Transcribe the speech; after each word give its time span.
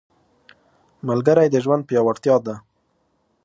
ملګری 1.07 1.47
د 1.51 1.55
ژوند 1.63 1.83
پیاوړتیا 1.89 2.35
ده 2.45 2.55